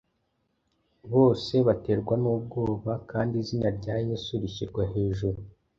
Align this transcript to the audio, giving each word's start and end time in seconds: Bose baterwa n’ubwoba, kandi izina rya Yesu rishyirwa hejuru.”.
Bose 1.13 1.53
baterwa 1.67 2.13
n’ubwoba, 2.21 2.91
kandi 3.11 3.33
izina 3.43 3.67
rya 3.77 3.95
Yesu 4.07 4.31
rishyirwa 4.41 4.83
hejuru.”. 4.95 5.39